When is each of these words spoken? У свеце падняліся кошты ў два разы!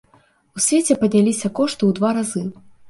У 0.59 0.63
свеце 0.69 0.97
падняліся 1.03 1.55
кошты 1.61 1.79
ў 1.89 1.91
два 2.01 2.09
разы! 2.21 2.43